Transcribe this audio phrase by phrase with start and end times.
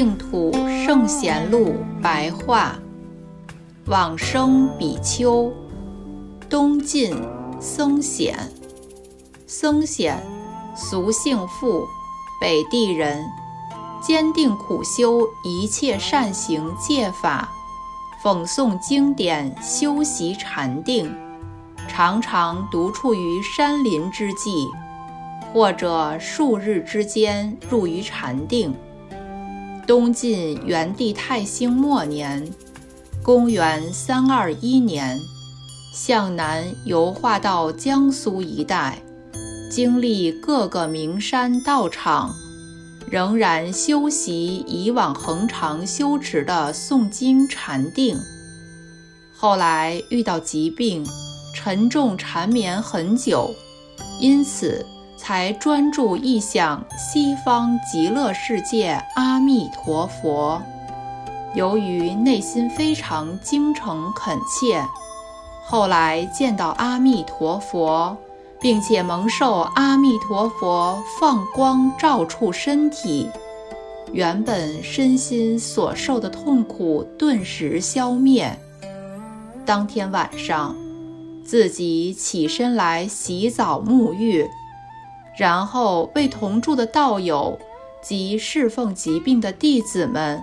[0.00, 2.74] 净土圣贤录白话，
[3.84, 5.52] 往生比丘，
[6.48, 7.14] 东晋
[7.60, 8.34] 僧显。
[9.46, 10.18] 僧显，
[10.74, 11.86] 俗姓富，
[12.40, 13.22] 北地人，
[14.00, 17.50] 坚定苦修一切善行戒法，
[18.24, 21.14] 讽诵经典，修习禅定，
[21.86, 24.66] 常常独处于山林之际，
[25.52, 28.74] 或者数日之间入于禅定。
[29.90, 32.48] 东晋元帝太兴末年，
[33.24, 35.18] 公元三二一年，
[35.92, 39.02] 向南游化到江苏一带，
[39.68, 42.32] 经历各个名山道场，
[43.10, 48.16] 仍然修习以往恒常修持的诵经禅定。
[49.36, 51.04] 后来遇到疾病，
[51.52, 53.52] 沉重缠绵很久，
[54.20, 54.86] 因此。
[55.20, 60.60] 才专注意向西方极乐世界阿弥陀佛。
[61.54, 64.82] 由于内心非常精诚恳切，
[65.66, 68.16] 后来见到阿弥陀佛，
[68.58, 73.28] 并且蒙受阿弥陀佛放光照触身体，
[74.12, 78.58] 原本身心所受的痛苦顿时消灭。
[79.66, 80.74] 当天晚上，
[81.44, 84.48] 自己起身来洗澡沐浴。
[85.40, 87.58] 然后为同住的道友
[88.02, 90.38] 及侍奉疾病的弟子们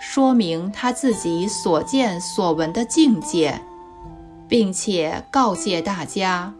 [0.00, 3.60] 说明他自己所见所闻的境界，
[4.48, 6.50] 并且告诫大家，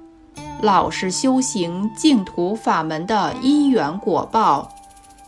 [0.61, 4.71] 老实修行净土法门的因缘果报，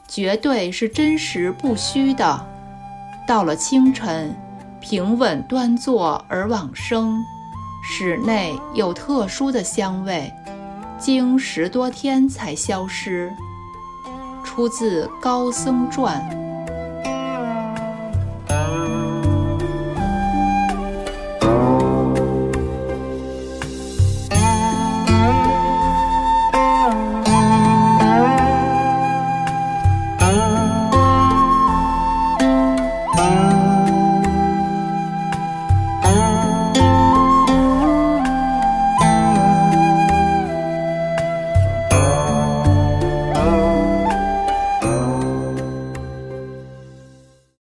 [0.06, 2.46] 绝对是真实不虚的。
[3.26, 4.36] 到了清晨，
[4.82, 7.24] 平稳端坐而往生，
[7.82, 10.30] 室内有特殊的香味。
[11.00, 13.34] 经十多天才消失。
[14.44, 16.20] 出自《高僧传》。